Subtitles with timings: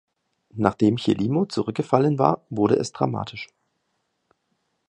[0.55, 3.49] Nachdem Chelimo zurückgefallen war, wurde es dramatisch.